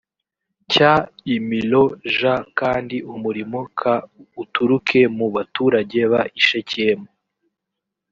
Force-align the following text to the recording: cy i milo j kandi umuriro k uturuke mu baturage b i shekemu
cy 0.71 0.81
i 1.33 1.35
milo 1.47 1.83
j 2.15 2.19
kandi 2.59 2.95
umuriro 3.13 3.61
k 3.79 3.81
uturuke 4.41 4.99
mu 5.17 5.27
baturage 5.35 5.99
b 6.11 6.13
i 6.39 6.41
shekemu 6.47 7.07